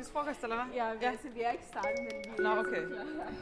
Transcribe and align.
spise 0.00 0.12
frokost, 0.12 0.42
eller 0.42 0.56
hvad? 0.56 0.74
Ja, 0.74 0.84
vi, 0.92 0.98
ja. 1.02 1.10
Altså, 1.10 1.26
vi 1.34 1.40
er 1.40 1.50
ikke 1.50 1.64
startet, 1.70 1.98
men 1.98 2.36
vi 2.36 2.42
Nå, 2.42 2.50
okay. 2.50 2.82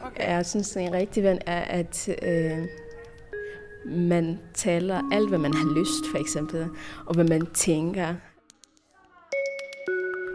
okay. 0.06 0.28
Jeg 0.28 0.46
synes, 0.46 0.76
en 0.76 0.92
rigtig 0.92 1.22
ven 1.22 1.38
er, 1.46 1.60
at 1.60 2.08
øh, 2.22 2.66
man 3.84 4.38
taler 4.54 5.02
alt, 5.12 5.28
hvad 5.28 5.38
man 5.38 5.54
har 5.54 5.78
lyst, 5.78 6.10
for 6.12 6.18
eksempel, 6.18 6.68
og 7.06 7.14
hvad 7.14 7.24
man 7.24 7.46
tænker. 7.46 8.14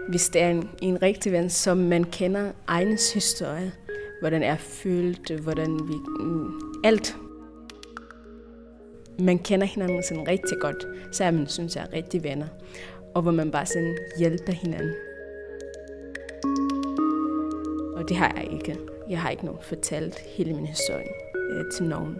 Hvis 0.09 0.29
det 0.29 0.41
er 0.41 0.49
en, 0.49 0.70
en 0.81 1.01
rigtig 1.01 1.31
ven, 1.31 1.49
som 1.49 1.77
man 1.77 2.04
kender 2.04 2.51
egens 2.67 3.13
historie, 3.13 3.73
hvordan 4.19 4.43
er 4.43 4.57
følt, 4.57 5.39
hvordan 5.39 5.79
vi... 5.87 5.93
Mm, 6.19 6.61
alt. 6.83 7.17
Man 9.19 9.39
kender 9.39 9.67
hinanden 9.67 10.03
sådan 10.03 10.27
rigtig 10.27 10.57
godt, 10.61 10.85
så 11.11 11.23
er 11.23 11.31
man, 11.31 11.47
synes 11.47 11.75
jeg, 11.75 11.87
rigtig 11.93 12.23
venner. 12.23 12.47
Og 13.15 13.21
hvor 13.21 13.31
man 13.31 13.51
bare 13.51 13.65
sådan 13.65 13.97
hjælper 14.17 14.53
hinanden. 14.53 14.94
Og 18.03 18.09
det 18.09 18.17
har 18.17 18.34
jeg 18.35 18.48
ikke. 18.52 18.80
Jeg 19.09 19.21
har 19.21 19.30
ikke 19.30 19.45
nogen 19.45 19.62
fortalt 19.62 20.20
hele 20.20 20.53
min 20.53 20.66
historie 20.66 21.09
øh, 21.35 21.71
til 21.71 21.85
nogen. 21.85 22.17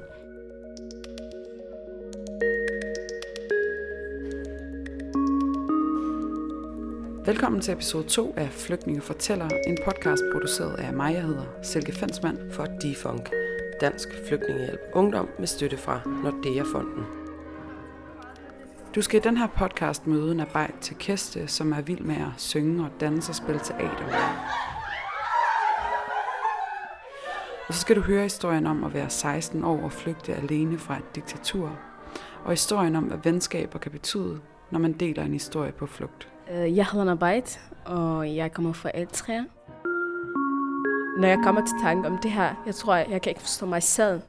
Velkommen 7.26 7.62
til 7.62 7.74
episode 7.74 8.04
2 8.04 8.34
af 8.38 8.50
Flygtninge 8.50 9.02
fortæller, 9.02 9.50
en 9.68 9.78
podcast 9.86 10.24
produceret 10.32 10.76
af 10.80 10.94
mig, 10.94 11.14
jeg 11.14 11.24
hedder 11.24 11.46
Silke 11.64 11.92
Fensmann. 11.92 12.52
for 12.52 12.66
Defunk, 12.66 13.30
Dansk 13.82 14.10
Flygtningehjælp 14.28 14.82
Ungdom 14.94 15.30
med 15.40 15.48
støtte 15.48 15.78
fra 15.78 16.02
Nordea-fonden. 16.24 17.04
Du 18.96 19.02
skal 19.02 19.20
i 19.20 19.24
den 19.24 19.38
her 19.38 19.48
podcast 19.48 20.08
møde 20.08 20.32
en 20.32 20.40
arbejde 20.40 20.74
til 20.82 20.96
Keste, 21.00 21.48
som 21.48 21.72
er 21.72 21.82
vild 21.82 22.02
med 22.02 22.16
at 22.16 22.32
synge 22.38 22.84
og 22.84 22.90
danse 23.00 23.32
og 23.32 23.36
spille 23.36 23.62
teater. 23.64 24.73
Og 27.74 27.78
så 27.78 27.82
skal 27.82 27.96
du 27.96 28.02
høre 28.02 28.24
historien 28.24 28.68
om 28.68 28.84
at 28.84 28.94
være 28.94 29.10
16 29.10 29.64
år 29.64 29.84
og 29.84 29.92
flygte 29.92 30.34
alene 30.36 30.78
fra 30.78 30.98
et 30.98 31.16
diktatur. 31.16 31.72
Og 32.46 32.52
historien 32.52 32.96
om, 32.96 33.04
hvad 33.04 33.18
venskaber 33.24 33.80
kan 33.80 33.92
betyde, 33.92 34.40
når 34.72 34.80
man 34.80 34.94
deler 34.94 35.24
en 35.24 35.34
historie 35.34 35.72
på 35.72 35.86
flugt. 35.86 36.28
Øh, 36.54 36.78
Jeg 36.78 36.86
hedder 36.86 37.06
Nabait, 37.06 37.60
og 37.86 38.36
jeg 38.36 38.52
kommer 38.54 38.74
fra 38.74 38.90
Eritrea. 38.94 39.42
Når 41.20 41.28
jeg 41.28 41.40
kommer 41.44 41.62
til 41.62 41.76
tanke 41.84 42.08
om 42.10 42.18
det 42.18 42.32
her, 42.32 42.64
jeg 42.66 42.76
tror, 42.76 42.96
jeg, 42.96 43.08
jeg 43.10 43.22
kan 43.22 43.30
ikke 43.30 43.42
forstå 43.42 43.66
mig 43.66 43.84
selv. 43.84 44.22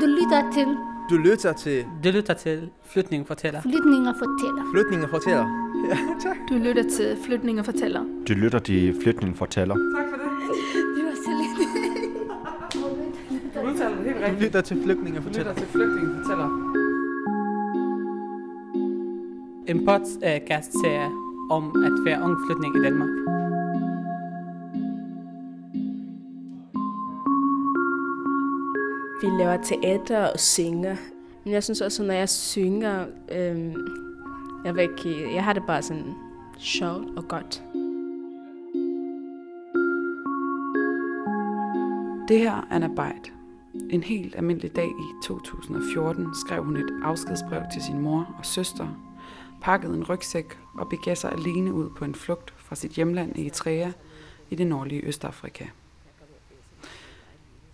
Du 0.00 0.06
lytter 0.06 0.50
til 0.52 0.66
Du 1.10 1.16
lytter 1.16 1.52
til 1.52 1.84
Du 2.04 2.08
lytter 2.10 2.34
til 2.34 2.70
Flytning 2.84 3.26
fortæller. 3.26 3.60
Flytninger 3.62 4.12
fortæller. 4.18 4.62
Flytninger 4.74 5.08
fortæller. 5.08 5.46
Ja, 5.90 5.98
tak. 6.20 6.36
Du 6.48 6.54
lytter 6.54 6.82
til 6.90 7.16
Flytninger 7.24 7.62
fortæller. 7.62 8.04
Du 8.28 8.32
lytter 8.32 8.58
til 8.58 8.96
Flytning 9.02 9.36
fortæller. 9.36 9.74
Tak 9.96 10.06
for 10.10 10.17
helt 14.18 14.26
Du 14.26 14.30
rigtigt. 14.30 14.42
lytter 14.44 14.60
til 14.60 14.82
Flygtninger 14.84 15.20
Du 15.20 15.28
lytter 15.28 15.44
fortæller. 15.44 15.54
til 15.54 15.66
Flygtninge 15.66 16.10
fortæller. 16.22 16.48
En 19.68 19.78
podcast-serie 19.86 21.10
om 21.50 21.84
at 21.84 21.92
være 22.04 22.22
ung 22.22 22.36
flytning 22.46 22.76
i 22.76 22.82
Danmark. 22.82 23.08
Vi 29.22 29.26
laver 29.38 29.56
teater 29.62 30.26
og 30.26 30.40
synger. 30.40 30.96
Men 31.44 31.52
jeg 31.54 31.64
synes 31.64 31.80
også, 31.80 32.02
når 32.02 32.14
jeg 32.14 32.28
synger, 32.28 33.06
øhm, 33.32 33.74
jeg, 34.64 34.74
ved 34.74 34.82
ikke, 34.82 35.34
jeg 35.34 35.44
har 35.44 35.52
det 35.52 35.62
bare 35.66 35.82
sådan 35.82 36.14
sjovt 36.58 37.06
og 37.16 37.28
godt. 37.28 37.62
Det 42.28 42.38
her 42.38 42.52
er 42.52 42.66
Anna 42.70 42.88
Beit. 42.88 43.32
En 43.90 44.02
helt 44.02 44.36
almindelig 44.36 44.76
dag 44.76 44.86
i 44.88 45.22
2014 45.24 46.26
skrev 46.46 46.64
hun 46.64 46.76
et 46.76 47.00
afskedsbrev 47.04 47.62
til 47.72 47.82
sin 47.82 47.98
mor 48.00 48.34
og 48.38 48.46
søster, 48.46 48.88
pakkede 49.62 49.94
en 49.94 50.04
rygsæk 50.04 50.58
og 50.74 50.88
begav 50.88 51.16
sig 51.16 51.32
alene 51.32 51.72
ud 51.72 51.90
på 51.90 52.04
en 52.04 52.14
flugt 52.14 52.54
fra 52.56 52.76
sit 52.76 52.90
hjemland 52.90 53.38
Eritrea 53.38 53.90
i 54.50 54.54
det 54.54 54.66
nordlige 54.66 55.02
Østafrika. 55.02 55.64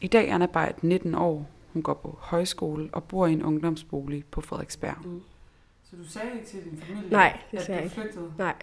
I 0.00 0.06
dag 0.06 0.28
er 0.28 0.34
Anna 0.34 0.46
Beit 0.46 0.82
19 0.84 1.14
år. 1.14 1.50
Hun 1.72 1.82
går 1.82 1.94
på 1.94 2.18
højskole 2.20 2.88
og 2.92 3.04
bor 3.04 3.26
i 3.26 3.32
en 3.32 3.42
ungdomsbolig 3.42 4.24
på 4.24 4.40
Frederiksberg. 4.40 4.96
Mm. 5.04 5.22
Så 5.90 5.96
du 5.96 6.08
sagde 6.08 6.28
ikke 6.34 6.46
til 6.46 6.64
din 6.64 6.78
familie, 6.80 7.10
Nej, 7.10 7.40
det 7.50 7.60
sagde 7.62 7.74
jeg 7.76 7.84
ikke. 7.84 7.94
flygtede? 8.00 8.32
Nej, 8.38 8.54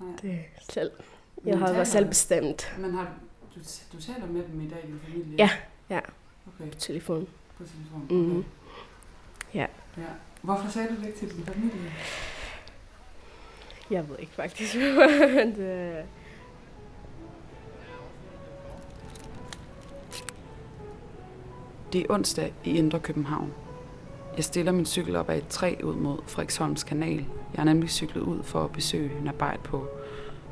Nej. 0.00 0.10
det 0.22 0.30
er 0.30 0.60
selv. 0.72 0.90
Jeg 1.44 1.58
har 1.58 1.72
været 1.72 1.88
selv 1.88 2.06
bestemt 2.08 2.76
Men 2.78 2.94
har 2.94 3.10
du, 3.54 3.60
du 3.92 4.00
taler 4.02 4.26
med 4.26 4.42
dem 4.52 4.60
i 4.60 4.68
dag, 4.68 4.84
din 4.86 5.00
familie? 5.04 5.36
Ja, 5.38 5.50
ja. 5.90 6.00
Okay, 6.46 6.70
på 6.70 6.78
telefon. 6.78 7.28
på 7.58 7.64
telefon. 7.64 8.06
Mhm. 8.10 8.44
Ja. 9.54 9.66
ja. 9.96 10.02
Hvorfor 10.42 10.68
sagde 10.68 10.88
du 10.88 10.94
det 11.00 11.06
ikke 11.06 11.18
til 11.18 11.36
din 11.36 11.44
familie? 11.44 11.92
Jeg 13.90 14.08
ved 14.08 14.16
ikke 14.18 14.32
faktisk. 14.32 14.74
det, 15.56 16.04
Det 21.92 22.00
er 22.00 22.14
onsdag 22.14 22.52
i 22.64 22.78
Indre 22.78 23.00
København. 23.00 23.52
Jeg 24.36 24.44
stiller 24.44 24.72
min 24.72 24.86
cykel 24.86 25.16
op 25.16 25.30
ad 25.30 25.38
et 25.38 25.48
træ 25.48 25.74
ud 25.84 25.94
mod 25.94 26.18
Frederiksholms 26.26 26.84
kanal. 26.84 27.16
Jeg 27.16 27.56
har 27.56 27.64
nemlig 27.64 27.90
cyklet 27.90 28.22
ud 28.22 28.42
for 28.42 28.64
at 28.64 28.72
besøge 28.72 29.18
en 29.20 29.28
arbejde 29.28 29.62
på 29.64 29.88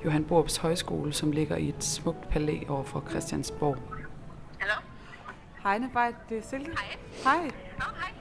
Johan 0.05 0.25
Borups 0.25 0.56
Højskole, 0.56 1.12
som 1.12 1.33
ligger 1.33 1.56
i 1.56 1.69
et 1.69 1.84
smukt 1.84 2.28
palæ 2.28 2.59
over 2.69 2.84
for 2.84 3.05
Christiansborg. 3.11 3.94
Hej 5.65 5.79
Nabajt, 5.79 6.15
det 6.29 6.39
er 6.39 6.43
Silke. 6.43 6.71
Hej. 6.71 6.99
Hej. 7.25 7.51
Nå, 7.79 7.85
hej, 8.01 8.13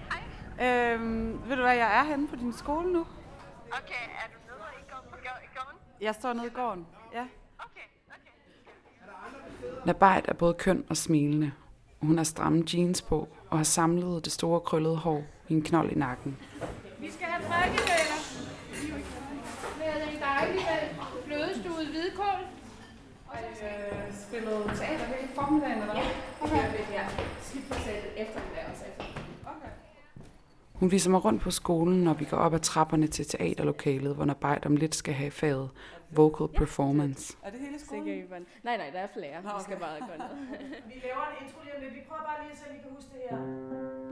hej. 0.57 0.93
Øhm, 0.93 1.41
ved 1.49 1.55
du 1.55 1.61
hvad, 1.61 1.75
jeg 1.75 1.99
er 1.99 2.03
henne 2.03 2.27
på 2.27 2.35
din 2.35 2.53
skole 2.53 2.93
nu. 2.93 2.99
Okay, 3.71 4.03
er 4.23 4.27
du 4.33 4.37
nede 4.47 5.43
i 5.43 5.55
gården? 5.55 5.79
Jeg 6.01 6.15
står 6.15 6.33
nede 6.33 6.47
i 6.47 6.49
gården. 6.49 6.87
Ja. 7.13 7.25
Okay, 7.59 7.87
okay. 8.07 9.85
Nabajt 9.85 10.25
er 10.27 10.33
både 10.33 10.53
køn 10.53 10.85
og 10.89 10.97
smilende. 10.97 11.51
Hun 12.01 12.17
har 12.17 12.23
stramme 12.23 12.63
jeans 12.73 13.01
på 13.01 13.27
og 13.49 13.57
har 13.57 13.63
samlet 13.63 14.25
det 14.25 14.33
store 14.33 14.59
krøllede 14.59 14.97
hår 14.97 15.23
i 15.47 15.53
en 15.53 15.63
knold 15.63 15.91
i 15.91 15.95
nakken. 15.95 16.37
Vi 16.99 17.11
skal 17.11 17.27
have 17.27 17.43
frikadeller. 17.43 18.19
Med 19.77 20.13
en 20.13 20.21
dejlig 20.21 20.65
flødestuet 21.25 21.87
hvidkål. 21.87 22.47
Øh, 23.63 24.13
spillet 24.13 24.71
teater 24.77 25.05
hele 25.05 25.27
formiddagen, 25.35 25.81
eller 25.81 25.93
hvad? 25.93 26.03
Okay. 26.41 26.93
Ja, 26.93 27.05
skidt 27.63 27.75
for 27.75 27.85
sættet 27.85 28.11
eftermiddag 28.17 28.65
også 28.71 28.85
efter. 28.85 29.03
Hun 30.73 30.91
viser 30.91 31.09
mig 31.11 31.25
rundt 31.25 31.41
på 31.41 31.51
skolen, 31.51 32.03
når 32.03 32.13
vi 32.13 32.25
går 32.25 32.37
op 32.37 32.53
ad 32.53 32.59
trapperne 32.59 33.07
til 33.07 33.25
teaterlokalet, 33.25 34.15
hvor 34.15 34.25
Nabajt 34.25 34.65
om 34.65 34.75
lidt 34.75 34.95
skal 34.95 35.13
have 35.13 35.31
faget 35.31 35.69
Vocal 36.09 36.47
Performance. 36.47 37.37
Er 37.43 37.49
det 37.49 37.59
hele 37.59 38.19
Ivan. 38.19 38.45
Nej, 38.63 38.77
nej, 38.77 38.89
der 38.93 38.99
er 38.99 39.07
flere. 39.13 39.41
Vi 39.43 39.63
skal 39.63 39.77
bare 39.79 39.99
gå 39.99 40.13
ned. 40.17 40.35
Vi 40.89 40.95
laver 41.03 41.23
en 41.31 41.45
intro 41.45 41.59
lige 41.63 41.75
om 41.75 41.81
lidt. 41.81 41.93
Vi 41.93 42.01
prøver 42.07 42.21
bare 42.21 42.37
lige 42.41 42.51
at 42.51 42.57
se, 42.57 42.65
om 42.69 42.75
I 42.75 42.79
kan 42.79 42.91
huske 42.95 43.09
det 43.13 43.21
her. 43.29 44.02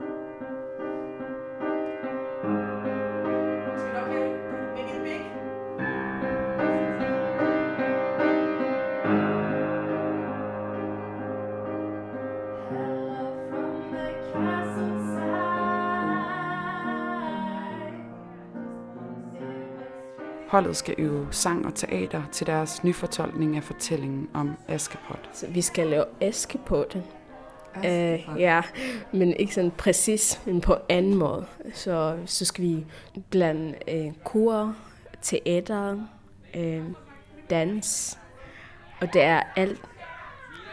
Holdet 20.52 20.76
skal 20.76 20.94
øve 20.98 21.28
sang 21.30 21.66
og 21.66 21.74
teater 21.74 22.22
til 22.32 22.46
deres 22.46 22.84
nyfortolkning 22.84 23.56
af 23.56 23.64
fortællingen 23.64 24.28
om 24.34 24.56
Askepot. 24.68 25.30
Så 25.32 25.46
vi 25.46 25.60
skal 25.60 25.86
lave 25.86 26.04
aske 26.20 26.58
på 26.66 26.86
den. 26.92 27.02
Øh, 27.76 28.40
ja, 28.40 28.62
men 29.12 29.32
ikke 29.36 29.54
sådan 29.54 29.70
præcis, 29.70 30.40
men 30.46 30.60
på 30.60 30.76
anden 30.88 31.14
måde. 31.14 31.46
Så, 31.74 32.16
så 32.26 32.44
skal 32.44 32.64
vi 32.64 32.84
blande 33.30 33.74
øh, 33.88 34.12
kur, 34.24 34.74
teater, 35.22 35.98
øh, 36.54 36.82
dans, 37.50 38.18
og 39.00 39.12
det 39.12 39.22
er 39.22 39.42
alt 39.56 39.80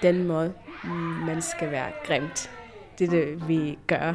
den 0.01 0.27
måde, 0.27 0.53
man 1.25 1.41
skal 1.41 1.71
være 1.71 1.91
grimt. 2.05 2.51
Det 2.99 3.07
er 3.07 3.11
det, 3.11 3.47
vi 3.47 3.77
gør. 3.87 4.13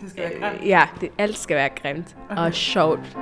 Det 0.00 0.10
skal 0.10 0.32
Øh, 0.32 0.68
Ja, 0.68 0.88
det, 1.00 1.10
alt 1.18 1.38
skal 1.38 1.56
være 1.56 1.70
grimt 1.82 2.16
og 2.30 2.54
sjovt. 2.54 3.16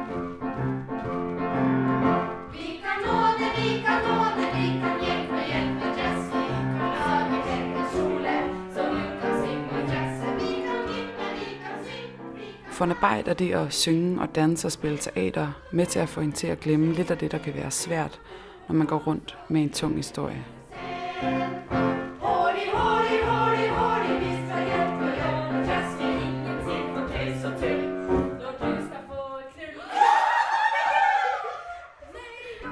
Er 12.80 13.34
det 13.38 13.54
at 13.54 13.72
synge 13.72 14.20
og 14.20 14.34
danse 14.34 14.69
og 14.69 14.72
spille 14.72 14.98
teater 14.98 15.52
med 15.72 15.86
til 15.86 15.98
at 15.98 16.08
få 16.08 16.20
hende 16.20 16.36
til 16.36 16.46
at 16.46 16.60
glemme 16.60 16.92
lidt 16.92 17.10
af 17.10 17.19
det, 17.19 17.32
der 17.32 17.38
kan 17.38 17.54
være 17.54 17.70
svært, 17.70 18.20
når 18.69 18.75
man 18.75 18.86
går 18.86 18.98
rundt 18.98 19.38
med 19.48 19.62
en 19.62 19.70
tung 19.70 19.96
historie. 19.96 20.44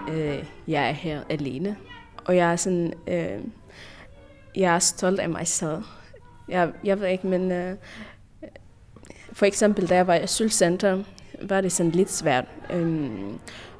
Øh, 0.08 0.44
jeg 0.68 0.88
er 0.88 0.92
her 0.92 1.22
alene, 1.30 1.76
og 2.24 2.36
jeg 2.36 2.52
er 2.52 2.56
sådan, 2.56 2.92
øh, 3.08 3.40
jeg 4.56 4.74
er 4.74 4.78
stolt 4.78 5.20
af 5.20 5.28
mig 5.28 5.46
selv. 5.46 5.82
Jeg, 6.48 6.72
jeg 6.84 7.00
ved 7.00 7.08
ikke, 7.08 7.26
men 7.26 7.52
øh, 7.52 7.76
for 9.36 9.46
eksempel, 9.46 9.88
da 9.88 9.94
jeg 9.94 10.06
var 10.06 10.14
i 10.14 10.20
asylcenter, 10.20 11.02
var 11.42 11.60
det 11.60 11.72
sådan 11.72 11.92
lidt 11.92 12.10
svært. 12.10 12.44
Øh, 12.70 13.10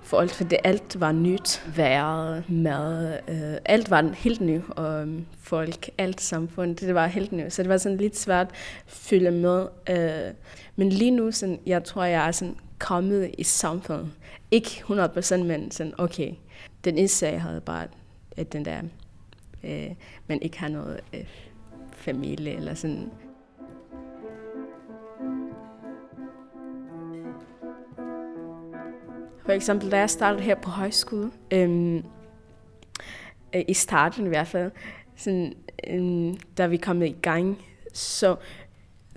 for 0.02 0.20
alt, 0.20 0.32
fordi 0.32 0.56
alt 0.64 1.00
var 1.00 1.12
nyt. 1.12 1.62
Vejret, 1.76 2.50
mad, 2.50 3.18
øh, 3.28 3.58
alt 3.64 3.90
var 3.90 4.12
helt 4.14 4.40
nyt. 4.40 4.62
Og 4.70 5.00
øhm, 5.00 5.26
folk, 5.40 5.90
alt 5.98 6.20
samfund, 6.20 6.76
det 6.76 6.94
var 6.94 7.06
helt 7.06 7.32
nyt. 7.32 7.52
Så 7.52 7.62
det 7.62 7.68
var 7.68 7.76
sådan 7.76 7.98
lidt 7.98 8.18
svært 8.18 8.46
at 8.46 8.52
følge 8.86 9.30
med. 9.30 9.66
Øh, 9.90 10.34
men 10.76 10.88
lige 10.88 11.10
nu, 11.10 11.32
sådan, 11.32 11.58
jeg 11.66 11.84
tror, 11.84 12.04
jeg 12.04 12.28
er 12.28 12.32
sådan 12.32 12.56
kommet 12.78 13.30
i 13.38 13.42
samfundet. 13.42 14.10
Ikke 14.50 14.70
100%, 14.88 15.36
men 15.36 15.70
sådan, 15.70 15.92
okay. 15.98 16.32
Den 16.84 16.98
eneste 16.98 17.18
sag 17.18 17.42
havde 17.42 17.60
bare, 17.60 17.86
at 18.36 18.52
den 18.52 18.64
der, 18.64 18.80
øh, 19.64 19.90
man 20.26 20.42
ikke 20.42 20.58
har 20.58 20.68
noget 20.68 21.00
øh, 21.14 21.24
familie 21.96 22.56
eller 22.56 22.74
sådan. 22.74 23.10
For 29.46 29.52
eksempel, 29.52 29.90
da 29.90 29.98
jeg 29.98 30.10
startede 30.10 30.42
her 30.42 30.54
på 30.54 30.70
højskole, 30.70 31.30
øhm, 31.50 31.96
øh, 33.54 33.64
i 33.68 33.74
starten 33.74 34.26
i 34.26 34.28
hvert 34.28 34.46
fald, 34.46 34.70
sådan, 35.16 35.54
øhm, 35.86 36.36
da 36.58 36.66
vi 36.66 36.76
kom 36.76 37.02
i 37.02 37.16
gang, 37.22 37.58
så 37.92 38.36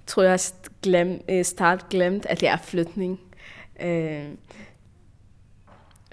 tror 0.07 0.23
jeg, 0.23 0.39
glem, 0.83 1.21
øh, 1.29 1.45
start 1.45 1.89
glemt, 1.89 2.25
at 2.25 2.43
jeg 2.43 2.53
er 2.53 2.57
flytning. 2.57 3.19
Øh, 3.81 4.25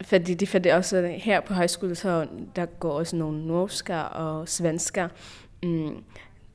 fordi 0.03 0.35
det, 0.35 0.49
for 0.49 0.59
det 0.59 0.73
er 0.73 0.77
også 0.77 1.15
her 1.17 1.41
på 1.41 1.55
højskole, 1.55 1.95
så 1.95 2.27
der 2.57 2.67
går 2.67 2.93
også 2.93 3.17
nogle 3.17 3.47
norsker 3.47 3.99
og 3.99 4.49
svensker. 4.49 5.09
Mm, 5.63 6.05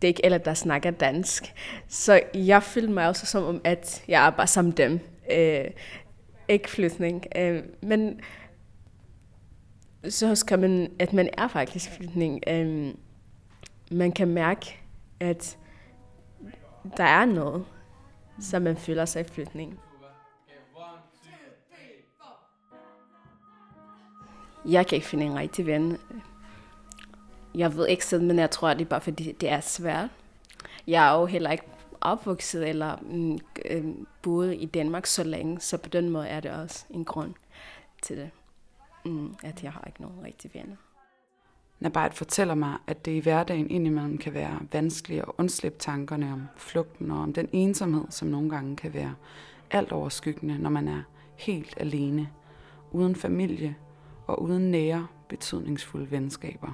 det 0.01 0.03
er 0.03 0.07
ikke 0.07 0.25
alle, 0.25 0.37
der 0.37 0.53
snakker 0.53 0.91
dansk. 0.91 1.53
Så 1.87 2.21
jeg 2.33 2.63
følte 2.63 2.93
mig 2.93 3.07
også 3.07 3.25
som 3.25 3.43
om, 3.43 3.61
at 3.63 4.03
jeg 4.07 4.25
er 4.25 4.29
bare 4.29 4.47
som 4.47 4.71
dem. 4.71 4.99
Øh, 5.31 5.65
ikke 6.51 6.69
flytning. 6.69 7.25
Øh, 7.35 7.63
men 7.81 8.19
så 10.09 10.27
husker 10.27 10.57
man, 10.57 10.91
at 10.99 11.13
man 11.13 11.29
er 11.37 11.47
faktisk 11.47 11.89
flytning. 11.89 12.39
Øh, 12.47 12.93
man 13.91 14.11
kan 14.11 14.27
mærke, 14.27 14.79
at 15.19 15.57
der 16.97 17.03
er 17.03 17.25
noget, 17.25 17.65
så 18.39 18.59
man 18.59 18.77
føler 18.77 19.05
sig 19.05 19.25
flytning. 19.25 19.79
Jeg 24.69 24.87
kan 24.87 24.95
ikke 24.95 25.07
finde 25.07 25.25
en 25.25 25.35
rigtig 25.35 25.65
ven. 25.65 25.97
Jeg 27.55 27.75
ved 27.75 27.87
ikke 27.87 28.05
selv, 28.05 28.23
men 28.23 28.39
jeg 28.39 28.51
tror, 28.51 28.73
det 28.73 28.81
er 28.81 28.89
bare 28.89 29.01
fordi, 29.01 29.31
det 29.31 29.49
er 29.49 29.59
svært. 29.59 30.09
Jeg 30.87 31.07
er 31.13 31.19
jo 31.19 31.25
heller 31.25 31.51
ikke 31.51 31.63
opvokset 32.01 32.69
eller 32.69 32.97
mm, 33.01 33.39
øh, 33.69 33.85
boet 34.21 34.55
i 34.59 34.65
Danmark 34.65 35.05
så 35.05 35.23
længe, 35.23 35.59
så 35.59 35.77
på 35.77 35.89
den 35.89 36.09
måde 36.09 36.27
er 36.27 36.39
det 36.39 36.51
også 36.51 36.85
en 36.89 37.05
grund 37.05 37.33
til 38.01 38.17
det, 38.17 38.29
mm, 39.05 39.35
at 39.43 39.63
jeg 39.63 39.71
har 39.71 39.83
ikke 39.87 40.01
nogen 40.01 40.23
rigtige 40.23 40.51
venner. 40.53 40.75
Nabajt 41.79 42.13
fortæller 42.13 42.55
mig, 42.55 42.77
at 42.87 43.05
det 43.05 43.11
i 43.11 43.19
hverdagen 43.19 43.69
indimellem 43.69 44.17
kan 44.17 44.33
være 44.33 44.59
vanskeligt 44.71 45.21
at 45.21 45.31
undslippe 45.37 45.79
tankerne 45.79 46.33
om 46.33 46.47
flugten 46.57 47.11
og 47.11 47.17
om 47.17 47.33
den 47.33 47.49
ensomhed, 47.51 48.05
som 48.09 48.27
nogle 48.27 48.49
gange 48.49 48.75
kan 48.75 48.93
være 48.93 49.15
alt 49.71 49.91
overskyggende, 49.91 50.57
når 50.57 50.69
man 50.69 50.87
er 50.87 51.01
helt 51.35 51.73
alene, 51.77 52.29
uden 52.91 53.15
familie 53.15 53.75
og 54.27 54.41
uden 54.41 54.71
nære, 54.71 55.07
betydningsfulde 55.29 56.11
venskaber. 56.11 56.71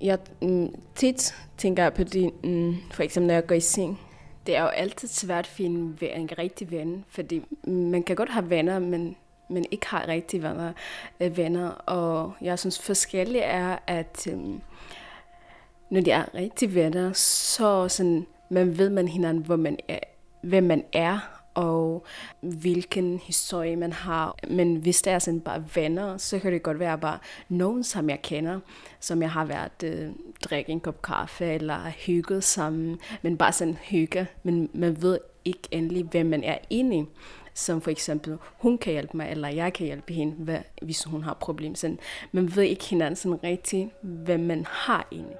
Jeg 0.00 0.18
mm, 0.42 0.74
tit 0.94 1.34
tænker 1.56 1.82
jeg 1.82 1.94
på 1.94 2.04
det, 2.04 2.44
mm, 2.44 2.76
for 2.90 3.02
eksempel 3.02 3.26
når 3.26 3.34
jeg 3.34 3.46
går 3.46 3.54
i 3.54 3.60
seng. 3.60 4.00
Det 4.46 4.56
er 4.56 4.62
jo 4.62 4.68
altid 4.68 5.08
svært 5.08 5.38
at 5.38 5.46
finde 5.46 6.12
en 6.14 6.30
rigtig 6.38 6.70
ven, 6.70 7.04
fordi 7.08 7.42
man 7.66 8.02
kan 8.02 8.16
godt 8.16 8.30
have 8.30 8.50
venner, 8.50 8.78
men 8.78 9.16
men 9.48 9.66
ikke 9.70 9.86
har 9.86 10.08
rigtige 10.08 10.42
venner, 10.42 10.72
øh, 11.20 11.36
venner. 11.36 11.68
Og 11.68 12.32
jeg 12.40 12.58
synes 12.58 12.82
forskelligt 12.82 13.44
er, 13.44 13.78
at 13.86 14.26
øhm, 14.30 14.60
når 15.90 16.00
de 16.00 16.10
er 16.10 16.34
rigtige 16.34 16.74
venner, 16.74 17.12
så 17.12 17.88
sådan, 17.88 18.26
man 18.48 18.78
ved 18.78 18.90
man 18.90 19.08
hinanden, 19.08 19.42
hvor 19.42 19.56
man 19.56 19.78
er, 19.88 19.98
hvem 20.42 20.64
man 20.64 20.84
er, 20.92 21.37
og 21.54 22.04
hvilken 22.40 23.18
historie 23.18 23.76
man 23.76 23.92
har. 23.92 24.36
Men 24.48 24.76
hvis 24.76 25.02
det 25.02 25.12
er 25.12 25.18
sådan 25.18 25.40
bare 25.40 25.64
venner, 25.74 26.16
så 26.16 26.38
kan 26.38 26.52
det 26.52 26.62
godt 26.62 26.78
være 26.78 26.98
bare 26.98 27.18
nogen, 27.48 27.84
som 27.84 28.10
jeg 28.10 28.22
kender, 28.22 28.60
som 29.00 29.22
jeg 29.22 29.30
har 29.30 29.44
været 29.44 29.82
øh, 29.84 30.10
drikke 30.44 30.72
en 30.72 30.80
kop 30.80 31.02
kaffe, 31.02 31.44
eller 31.44 31.90
hygget 32.06 32.44
sammen, 32.44 32.98
men 33.22 33.36
bare 33.36 33.52
sådan 33.52 33.78
hygge. 33.82 34.26
Men 34.42 34.70
man 34.74 35.02
ved 35.02 35.18
ikke 35.44 35.68
endelig, 35.70 36.04
hvem 36.04 36.26
man 36.26 36.44
er 36.44 36.58
inde 36.70 36.96
i 36.96 37.04
som 37.58 37.80
for 37.80 37.90
eksempel, 37.90 38.38
hun 38.58 38.78
kan 38.78 38.92
hjælpe 38.92 39.16
mig, 39.16 39.30
eller 39.30 39.48
jeg 39.48 39.72
kan 39.72 39.86
hjælpe 39.86 40.14
hende, 40.14 40.34
hvad, 40.38 40.58
hvis 40.82 41.04
hun 41.04 41.22
har 41.22 41.34
problemer. 41.34 41.96
Man 42.32 42.56
ved 42.56 42.62
ikke 42.62 42.84
hinanden 42.84 43.16
sådan 43.16 43.44
rigtigt, 43.44 43.88
hvad 44.02 44.38
man 44.38 44.66
har 44.68 45.08
inde. 45.10 45.36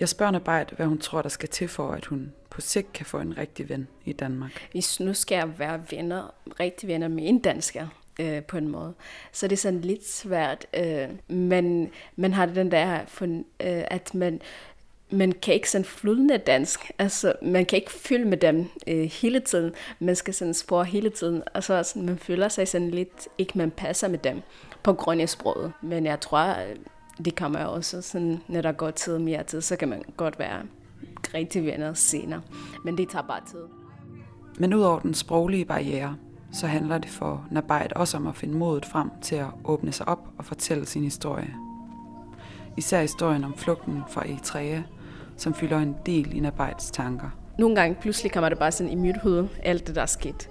Jeg 0.00 0.08
spørger 0.08 0.32
Nabajt, 0.32 0.70
hvad 0.70 0.86
hun 0.86 0.98
tror, 0.98 1.22
der 1.22 1.28
skal 1.28 1.48
til 1.48 1.68
for, 1.68 1.90
at 1.90 2.04
hun 2.04 2.32
på 2.50 2.60
sigt 2.60 2.92
kan 2.92 3.06
få 3.06 3.18
en 3.18 3.38
rigtig 3.38 3.68
ven 3.68 3.88
i 4.04 4.12
Danmark. 4.12 4.68
Hvis 4.72 5.00
nu 5.00 5.14
skal 5.14 5.36
jeg 5.36 5.58
være 5.58 5.82
venner, 5.90 6.34
rigtig 6.60 6.88
venner 6.88 7.08
med 7.08 7.28
en 7.28 7.38
dansker, 7.38 7.86
øh, 8.18 8.42
på 8.42 8.58
en 8.58 8.68
måde. 8.68 8.94
Så 9.32 9.46
det 9.46 9.52
er 9.52 9.60
sådan 9.60 9.80
lidt 9.80 10.08
svært, 10.08 10.66
øh, 10.74 11.08
men 11.28 11.90
man 12.16 12.32
har 12.32 12.46
den 12.46 12.70
der, 12.70 13.00
for, 13.06 13.24
øh, 13.24 13.42
at 13.90 14.14
man, 14.14 14.40
man 15.10 15.32
kan 15.32 15.54
ikke 15.54 15.70
sådan 15.70 15.84
flydende 15.84 16.38
dansk. 16.38 16.90
Altså, 16.98 17.32
man 17.42 17.66
kan 17.66 17.76
ikke 17.76 17.90
fylde 17.90 18.24
med 18.24 18.36
dem 18.36 18.66
øh, 18.86 19.04
hele 19.04 19.40
tiden. 19.40 19.74
Man 19.98 20.16
skal 20.16 20.34
sådan 20.34 20.54
spore 20.54 20.84
hele 20.84 21.10
tiden. 21.10 21.42
Og 21.54 21.64
så 21.64 21.74
altså, 21.74 21.98
man 21.98 22.18
føler 22.18 22.48
sig 22.48 22.68
sådan 22.68 22.90
lidt, 22.90 23.28
ikke 23.38 23.58
man 23.58 23.70
passer 23.70 24.08
med 24.08 24.18
dem 24.18 24.42
på 24.82 24.92
grund 24.92 25.20
af 25.20 25.28
sproget. 25.28 25.72
Men 25.82 26.06
jeg 26.06 26.20
tror, 26.20 26.48
øh, 26.48 26.76
det 27.24 27.36
kommer 27.36 27.64
også 27.64 28.02
sådan, 28.02 28.40
når 28.48 28.60
der 28.60 28.72
går 28.72 28.90
tid 28.90 29.18
mere 29.18 29.42
tid, 29.42 29.60
så 29.60 29.76
kan 29.76 29.88
man 29.88 30.02
godt 30.16 30.38
være 30.38 30.62
rigtig 31.34 31.64
venner 31.64 31.94
senere. 31.94 32.40
Men 32.84 32.98
det 32.98 33.08
tager 33.08 33.26
bare 33.26 33.40
tid. 33.46 33.64
Men 34.58 34.74
udover 34.74 34.98
den 35.00 35.14
sproglige 35.14 35.64
barriere, 35.64 36.16
så 36.52 36.66
handler 36.66 36.98
det 36.98 37.10
for 37.10 37.46
Nabajt 37.50 37.92
også 37.92 38.16
om 38.16 38.26
at 38.26 38.36
finde 38.36 38.58
modet 38.58 38.84
frem 38.84 39.10
til 39.22 39.36
at 39.36 39.46
åbne 39.64 39.92
sig 39.92 40.08
op 40.08 40.28
og 40.38 40.44
fortælle 40.44 40.86
sin 40.86 41.04
historie. 41.04 41.54
Især 42.76 43.00
historien 43.00 43.44
om 43.44 43.54
flugten 43.56 44.02
fra 44.08 44.20
Eritrea, 44.28 44.82
som 45.36 45.54
fylder 45.54 45.78
en 45.78 45.96
del 46.06 46.36
i 46.36 46.40
Nabajts 46.40 46.90
tanker. 46.90 47.30
Nogle 47.58 47.76
gange 47.76 47.96
pludselig 48.00 48.32
kommer 48.32 48.48
det 48.48 48.58
bare 48.58 48.72
sådan 48.72 48.92
i 48.92 48.96
mit 48.96 49.16
hoved, 49.16 49.48
alt 49.62 49.86
det 49.86 49.94
der 49.94 50.02
er 50.02 50.06
sket. 50.06 50.50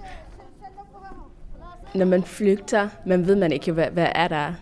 Når 1.94 2.06
man 2.06 2.22
flygter, 2.22 2.88
man 3.06 3.26
ved 3.26 3.36
man 3.36 3.52
ikke, 3.52 3.72
hvad, 3.72 3.90
hvad 3.90 4.08
er 4.14 4.28
der 4.28 4.54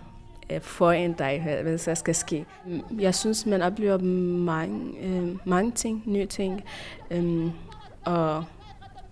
øh, 0.52 0.60
foran 0.60 1.12
dig, 1.12 1.42
hvad, 1.42 1.62
hvad 1.62 1.78
der 1.78 1.94
skal 1.94 2.14
ske. 2.14 2.46
Mm, 2.66 3.00
jeg 3.00 3.14
synes, 3.14 3.46
man 3.46 3.62
oplever 3.62 3.98
mange, 3.98 4.98
øh, 5.00 5.36
mange 5.44 5.70
ting, 5.70 6.02
nye 6.06 6.26
ting, 6.26 6.64
øh, 7.10 7.50
og 8.04 8.44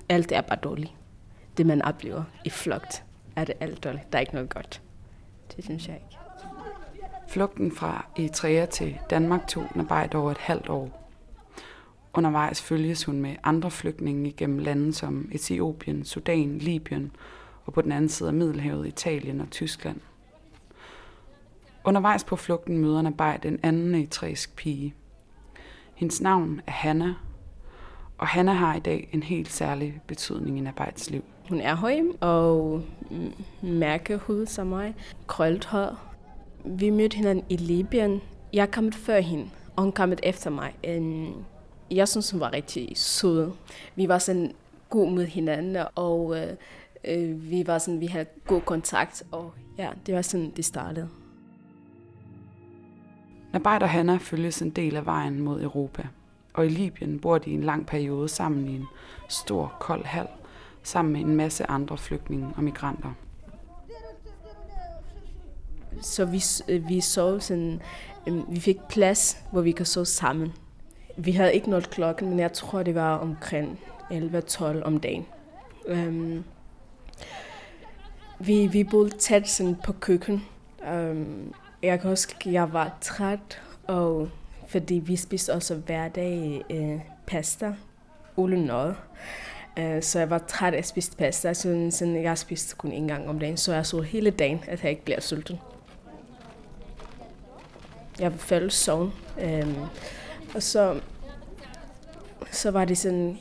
alt 0.09 0.33
er 0.33 0.41
bare 0.41 0.59
dårligt. 0.62 0.93
Det 1.57 1.67
man 1.67 1.83
oplever 1.83 2.23
i 2.45 2.50
flugt, 2.50 3.05
er 3.37 3.45
det 3.45 3.55
alt 3.61 3.85
dårligt. 3.85 4.12
Der 4.12 4.19
er 4.19 4.21
ikke 4.21 4.35
noget 4.35 4.55
godt. 4.55 4.83
Det 5.57 5.64
synes 5.64 5.88
jeg 5.88 5.97
ikke. 5.97 6.19
Flugten 7.29 7.73
fra 7.73 8.07
Eritrea 8.19 8.67
til 8.67 8.99
Danmark 9.11 9.49
tog 9.49 9.64
Nabajt 9.75 10.14
over 10.14 10.31
et 10.31 10.38
halvt 10.38 10.69
år. 10.69 11.11
Undervejs 12.14 12.62
følges 12.62 13.05
hun 13.05 13.21
med 13.21 13.37
andre 13.45 13.71
flygtninge 13.71 14.29
igennem 14.29 14.59
lande 14.59 14.93
som 14.93 15.29
Etiopien, 15.33 16.05
Sudan, 16.05 16.59
Libyen 16.59 17.12
og 17.64 17.73
på 17.73 17.83
den 17.83 17.93
anden 17.93 18.09
side 18.09 18.29
af 18.29 18.35
Middelhavet, 18.35 18.87
Italien 18.87 19.41
og 19.41 19.50
Tyskland. 19.50 20.00
Undervejs 21.87 22.25
på 22.25 22.37
flugten 22.37 22.79
møder 22.79 23.03
Nabajt 23.03 23.45
en 23.45 23.59
anden 23.62 23.95
eritreisk 23.95 24.57
pige. 24.57 24.95
Hendes 25.95 26.21
navn 26.21 26.61
er 26.67 26.73
Hanna, 26.73 27.14
og 28.19 28.26
Hanna 28.26 28.53
har 28.53 28.75
i 28.75 28.81
dag 28.81 29.09
en 29.12 29.23
helt 29.23 29.53
særlig 29.53 30.00
betydning 30.07 30.59
i 30.59 30.61
Nabajts 30.61 31.11
liv. 31.11 31.25
Hun 31.49 31.61
er 31.61 31.75
høj 31.75 32.00
og 32.21 32.83
mærke 33.62 34.17
hud 34.17 34.47
som 34.47 34.67
mig, 34.67 34.95
krøllet 35.26 35.64
hår. 35.64 35.99
Vi 36.64 36.91
mødte 36.91 37.17
hinanden 37.17 37.45
i 37.49 37.57
Libyen. 37.57 38.21
Jeg 38.53 38.62
er 38.62 38.71
kommet 38.71 38.95
før 38.95 39.21
hende, 39.21 39.50
og 39.76 39.83
hun 39.83 39.88
er 39.88 39.95
kommet 39.95 40.21
efter 40.23 40.50
mig. 40.50 40.75
Øhm, 40.85 41.33
jeg 41.91 42.09
synes, 42.09 42.31
hun 42.31 42.41
var 42.41 42.53
rigtig 42.53 42.93
sød. 42.95 43.50
Vi 43.95 44.09
var 44.09 44.19
sådan 44.19 44.53
god 44.91 45.11
med 45.11 45.26
hinanden, 45.26 45.87
og 45.95 46.37
øh, 46.38 46.53
øh, 47.05 47.50
vi 47.50 47.67
var 47.67 47.79
sådan, 47.79 48.00
vi 48.00 48.07
havde 48.07 48.26
god 48.47 48.61
kontakt, 48.61 49.23
og 49.33 49.53
ja, 49.79 49.88
det 50.07 50.14
var 50.14 50.23
sådan, 50.23 50.53
det 50.57 50.64
startede. 50.64 51.09
Nabayt 53.54 53.82
og 53.82 53.88
Hanna 53.88 54.16
følges 54.16 54.62
en 54.62 54.70
del 54.70 54.96
af 54.96 55.06
vejen 55.06 55.40
mod 55.40 55.62
Europa, 55.62 56.02
og 56.54 56.66
i 56.66 56.68
Libyen 56.68 57.20
bor 57.20 57.38
de 57.38 57.50
i 57.50 57.54
en 57.54 57.64
lang 57.64 57.87
periode 57.87 58.28
sammen 58.28 58.68
i 58.68 58.76
en 58.76 58.87
stor, 59.28 59.76
kold 59.80 60.04
hal, 60.04 60.26
sammen 60.82 61.12
med 61.12 61.20
en 61.20 61.37
masse 61.37 61.70
andre 61.70 61.99
flygtninge 61.99 62.49
og 62.56 62.64
migranter. 62.64 63.12
Så 66.02 66.25
vi, 66.25 66.42
øh, 66.68 66.88
vi 66.88 67.00
sov 67.00 67.40
sådan, 67.40 67.80
øh, 68.26 68.52
vi 68.52 68.61
fik 68.61 68.76
plads, 68.88 69.38
hvor 69.52 69.61
vi 69.61 69.73
kan 69.73 69.87
sove 69.87 70.06
sammen. 70.06 70.52
Vi 71.16 71.32
havde 71.32 71.54
ikke 71.54 71.70
nået 71.70 71.90
klokken, 71.90 72.30
men 72.30 72.38
jeg 72.38 72.52
tror, 72.52 72.82
det 72.82 72.94
var 72.94 73.16
omkring 73.16 73.80
11-12 74.11 74.82
om 74.82 75.00
dagen. 75.00 75.26
Um, 75.90 76.44
vi, 78.38 78.66
vi 78.66 78.84
boede 78.84 79.11
tæt 79.11 79.49
sådan 79.49 79.76
på 79.84 79.92
køkken. 79.92 80.44
Um, 80.92 81.54
jeg 81.85 82.00
kan 82.00 82.11
huske, 82.11 82.35
at 82.41 82.53
jeg 82.53 82.73
var 82.73 82.99
træt, 83.00 83.62
og 83.87 84.29
fordi 84.69 84.95
vi 84.95 85.17
spiste 85.17 85.55
også 85.55 85.75
hver 85.75 86.09
dag 86.09 86.64
øh, 86.71 87.00
pasta 87.26 87.75
uden 88.37 88.61
noget. 88.64 88.97
Øh, 89.79 90.03
så 90.03 90.19
jeg 90.19 90.31
var 90.31 90.38
træt 90.38 90.75
af 90.75 90.79
at 90.79 90.87
spise 90.87 91.17
pasta, 91.17 91.55
så 91.55 91.88
sådan, 91.91 92.23
jeg 92.23 92.38
spiste 92.38 92.76
kun 92.76 92.93
en 92.93 93.09
gang 93.09 93.29
om 93.29 93.38
dagen, 93.38 93.57
så 93.57 93.75
jeg 93.75 93.87
så 93.87 94.00
hele 94.00 94.31
dagen, 94.31 94.61
at 94.69 94.83
jeg 94.83 94.91
ikke 94.91 95.05
bliver 95.05 95.21
sulten. 95.21 95.59
Jeg 98.19 98.33
faldt 98.33 98.73
søvn, 98.73 99.12
øh, 99.41 99.79
og 100.55 100.62
så, 100.62 101.00
så 102.50 102.71
var 102.71 102.85
det 102.85 102.99
sådan, 102.99 103.38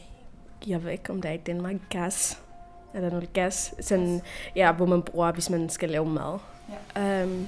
jeg 0.67 0.83
ved 0.83 0.91
ikke, 0.91 1.09
om 1.09 1.21
der 1.21 1.29
er 1.29 1.33
i 1.33 1.37
Danmark 1.37 1.75
gas. 1.89 2.39
Er 2.93 3.01
der 3.01 3.09
noget 3.09 3.33
gas? 3.33 3.73
Sådan, 3.79 4.21
ja, 4.55 4.71
hvor 4.71 4.85
man 4.85 5.01
bruger, 5.01 5.31
hvis 5.31 5.49
man 5.49 5.69
skal 5.69 5.89
lave 5.89 6.05
mad. 6.05 6.39
Ja. 6.95 7.23
Um, 7.23 7.47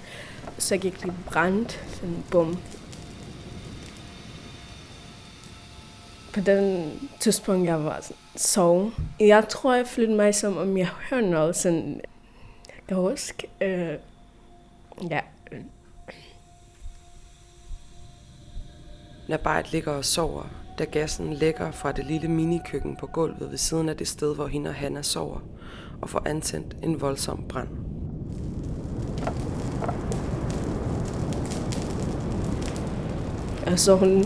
så 0.57 0.77
gik 0.77 1.03
de 1.03 1.13
brændt, 1.25 1.85
sådan 1.87 2.23
bum. 2.31 2.57
På 6.33 6.39
den 6.39 6.91
tidspunkt, 7.19 7.67
jeg 7.67 7.83
var 7.83 8.11
sov. 8.35 8.91
Jeg 9.19 9.47
tror, 9.49 9.73
jeg 9.73 9.87
flyttede 9.87 10.17
mig 10.17 10.35
som 10.35 10.57
om 10.57 10.77
jeg 10.77 10.87
hørte 11.09 11.29
noget 11.29 11.55
sådan, 11.55 12.01
jeg 12.67 12.83
kan 12.87 12.97
huske, 12.97 13.47
øh, 13.61 13.97
ja, 15.11 15.19
Nabayt 19.27 19.71
ligger 19.71 19.91
og 19.91 20.05
sover, 20.05 20.43
da 20.79 20.83
gassen 20.83 21.33
lægger 21.33 21.71
fra 21.71 21.91
det 21.91 22.05
lille 22.05 22.27
minikøkken 22.27 22.95
på 22.95 23.07
gulvet 23.07 23.51
ved 23.51 23.57
siden 23.57 23.89
af 23.89 23.97
det 23.97 24.07
sted, 24.07 24.35
hvor 24.35 24.47
hende 24.47 24.69
og 24.69 24.75
Hanna 24.75 25.01
sover, 25.01 25.39
og 26.01 26.09
får 26.09 26.21
antændt 26.25 26.75
en 26.83 27.01
voldsom 27.01 27.43
brand. 27.49 27.84
Og 33.65 33.79
så 33.79 33.95
hun 33.95 34.25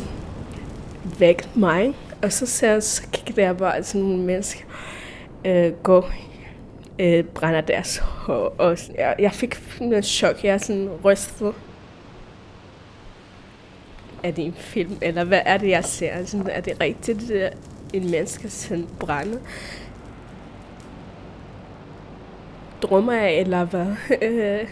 væk 1.20 1.56
mig, 1.56 1.96
og 2.22 2.32
så, 2.32 2.46
ser, 2.46 2.80
så 2.80 3.08
kiggede 3.12 3.42
jeg 3.42 3.58
bare 3.58 3.84
sådan 3.84 4.02
nogle 4.02 4.24
mennesker 4.24 4.66
øh, 5.46 5.74
gå 5.74 6.06
øh, 7.00 7.24
brænder 7.24 7.62
deres 7.62 7.98
hår. 7.98 8.56
Og 8.58 8.78
jeg, 8.96 9.16
jeg 9.20 9.32
fik 9.32 9.56
en 9.82 10.04
chok, 10.04 10.44
jeg 10.44 10.54
er 10.54 10.58
sådan 10.58 10.90
rystet. 11.06 11.54
Er 14.24 14.32
det 14.32 14.46
en 14.46 14.54
film, 14.54 14.98
eller 15.02 15.24
hvad 15.24 15.42
er 15.46 15.58
det, 15.58 15.70
jeg 15.70 15.86
ser? 15.86 16.26
Sådan, 16.26 16.50
er 16.50 16.62
det 16.62 16.82
rigtigt, 16.82 17.32
at 17.32 17.58
en 17.94 18.12
menneske 18.12 18.50
sådan 18.50 18.88
brænde? 19.00 19.40
Drømmer 22.82 23.14
jeg, 23.14 23.40
eller 23.40 23.64
hvad? 23.64 23.88
Øh, 24.22 24.68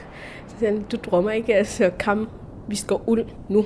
sådan, 0.59 0.85
du 0.91 0.97
drømmer 0.97 1.31
ikke, 1.31 1.55
altså 1.55 1.91
kom, 1.99 2.29
vi 2.67 2.75
skal 2.75 2.97
ud 3.05 3.23
nu. 3.49 3.65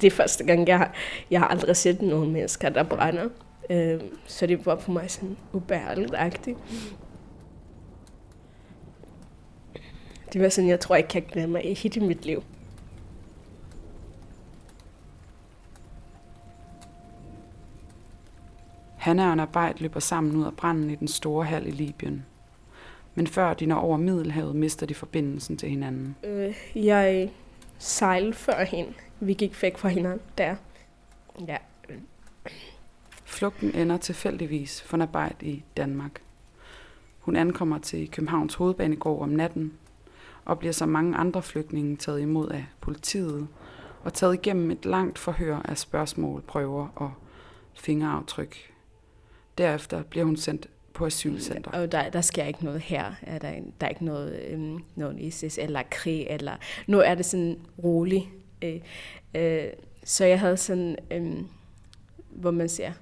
Det 0.00 0.06
er 0.06 0.10
første 0.10 0.44
gang, 0.44 0.68
jeg 0.68 0.78
har, 0.78 0.94
jeg 1.30 1.40
har 1.40 1.48
aldrig 1.48 1.76
set 1.76 2.02
nogen 2.02 2.32
mennesker, 2.32 2.68
der 2.68 2.82
brænder. 2.82 3.28
Øh, 3.70 4.00
så 4.26 4.46
det 4.46 4.66
var 4.66 4.78
for 4.78 4.92
mig 4.92 5.10
sådan 5.10 5.36
ubærligt-agtigt. 5.52 6.58
Det 10.32 10.42
var 10.42 10.48
sådan, 10.48 10.70
jeg 10.70 10.80
tror, 10.80 10.94
jeg 10.94 11.08
kan 11.08 11.22
glemme 11.32 11.62
i 11.62 11.74
hele 11.74 12.06
mit 12.06 12.26
liv. 12.26 12.42
Hanna 18.96 19.30
og 19.30 19.36
Nabayt 19.36 19.80
løber 19.80 20.00
sammen 20.00 20.36
ud 20.36 20.44
af 20.44 20.52
branden 20.56 20.90
i 20.90 20.94
den 20.94 21.08
store 21.08 21.44
hal 21.44 21.66
i 21.66 21.70
Libyen. 21.70 22.26
Men 23.14 23.26
før 23.26 23.54
de 23.54 23.66
når 23.66 23.76
over 23.76 23.96
Middelhavet, 23.96 24.56
mister 24.56 24.86
de 24.86 24.94
forbindelsen 24.94 25.56
til 25.56 25.68
hinanden. 25.68 26.16
Øh, 26.24 26.54
jeg 26.74 27.30
sejle 27.78 28.34
før. 28.34 28.84
Vi 29.20 29.34
gik 29.34 29.62
væk 29.62 29.78
fra 29.78 29.88
hinanden 29.88 30.20
der. 30.38 30.56
Ja. 31.48 31.56
Flugten 33.24 33.74
ender 33.74 33.96
tilfældigvis 33.96 34.82
for 34.82 35.02
arbejde 35.02 35.46
i 35.46 35.64
Danmark. 35.76 36.22
Hun 37.18 37.36
ankommer 37.36 37.78
til 37.78 38.10
Københavns 38.10 38.54
hovedbanegård 38.54 39.22
om 39.22 39.28
natten 39.28 39.72
og 40.44 40.58
bliver 40.58 40.72
som 40.72 40.88
mange 40.88 41.16
andre 41.16 41.42
flygtninge 41.42 41.96
taget 41.96 42.20
imod 42.20 42.48
af 42.48 42.66
politiet 42.80 43.48
og 44.04 44.14
taget 44.14 44.34
igennem 44.34 44.70
et 44.70 44.84
langt 44.84 45.18
forhør 45.18 45.56
af 45.64 45.78
spørgsmål, 45.78 46.42
prøver 46.42 46.88
og 46.96 47.12
fingeraftryk. 47.74 48.72
Derefter 49.58 50.02
bliver 50.02 50.24
hun 50.24 50.36
sendt 50.36 50.68
på 50.98 51.06
asylcenter. 51.06 51.70
Og 51.70 51.92
der, 51.92 52.10
der 52.10 52.20
sker 52.20 52.44
ikke 52.44 52.64
noget 52.64 52.80
her. 52.80 53.12
Er 53.22 53.38
der, 53.38 53.52
der 53.80 53.86
er 53.86 53.90
ikke 53.90 54.04
noget, 54.04 54.40
øhm, 54.48 54.78
noget 54.96 55.20
ISIS 55.20 55.58
eller 55.58 55.82
krig. 55.90 56.26
Eller, 56.30 56.56
nu 56.86 57.00
er 57.00 57.14
det 57.14 57.26
sådan 57.26 57.58
roligt. 57.84 58.24
Øh, 58.62 58.80
øh, 59.34 59.64
så 60.04 60.24
jeg 60.24 60.40
havde 60.40 60.56
sådan, 60.56 60.96
øh, 61.10 61.34
hvor 62.30 62.50
man 62.50 62.68
siger, 62.68 62.92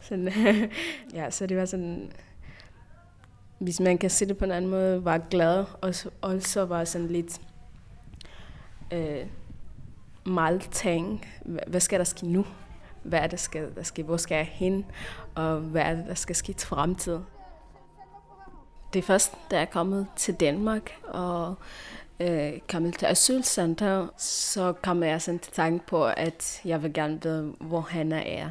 sådan, 0.00 0.32
ja, 1.14 1.30
så 1.30 1.46
det 1.46 1.56
var 1.56 1.64
sådan, 1.64 2.12
hvis 3.58 3.80
man 3.80 3.98
kan 3.98 4.10
se 4.10 4.26
det 4.26 4.36
på 4.36 4.44
en 4.44 4.50
anden 4.50 4.70
måde, 4.70 5.04
var 5.04 5.18
glad, 5.30 5.64
og 5.80 5.94
så, 5.94 6.10
også 6.20 6.64
var 6.64 6.84
sådan 6.84 7.08
lidt 7.08 7.40
øh, 8.92 9.26
meget 10.26 10.68
tænk, 10.70 11.28
Hvad 11.66 11.80
skal 11.80 11.98
der 11.98 12.04
ske 12.04 12.26
nu? 12.26 12.46
Hvad 13.02 13.18
er 13.18 13.26
det, 13.26 13.40
skal, 13.40 13.74
der 13.74 13.82
ske? 13.82 14.02
Hvor 14.02 14.16
skal 14.16 14.36
jeg 14.36 14.46
hen? 14.52 14.84
Og 15.34 15.58
hvad 15.58 15.82
er 15.82 15.94
det, 15.94 16.06
der 16.06 16.14
skal 16.14 16.36
ske 16.36 16.52
til 16.52 16.68
fremtid. 16.68 17.18
Det 18.92 18.98
er 18.98 19.02
først, 19.02 19.34
da 19.50 19.56
jeg 19.56 19.62
er 19.62 19.70
kommet 19.70 20.06
til 20.16 20.34
Danmark, 20.34 20.92
og 21.04 21.54
øh, 22.20 22.52
kommet 22.68 22.98
til 22.98 23.06
asylcenter, 23.06 24.08
så 24.16 24.72
kommer 24.72 25.06
jeg 25.06 25.22
sådan 25.22 25.38
til 25.38 25.52
tanke 25.52 25.86
på, 25.86 26.04
at 26.06 26.60
jeg 26.64 26.82
vil 26.82 26.92
gerne 26.92 27.22
vide, 27.22 27.54
hvor 27.60 27.80
Hanna 27.80 28.22
er. 28.26 28.50